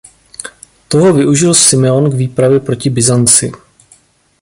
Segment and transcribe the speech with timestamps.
[0.87, 3.51] Toho využil Simeon k výpravě proti Byzanci.